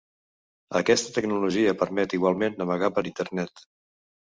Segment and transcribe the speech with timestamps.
[0.79, 3.67] Aquesta tecnologia permet igualment navegar per Internet.